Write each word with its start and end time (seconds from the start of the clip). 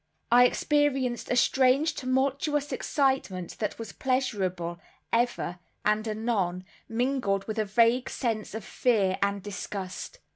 I 0.31 0.45
experienced 0.47 1.29
a 1.29 1.35
strange 1.35 1.93
tumultuous 1.93 2.71
excitement 2.71 3.59
that 3.59 3.77
was 3.77 3.91
pleasurable, 3.93 4.79
ever 5.13 5.59
and 5.85 6.07
anon, 6.07 6.65
mingled 6.89 7.45
with 7.47 7.59
a 7.59 7.65
vague 7.65 8.09
sense 8.09 8.55
of 8.55 8.65
fear 8.65 9.19
and 9.21 9.43
disgust. 9.43 10.17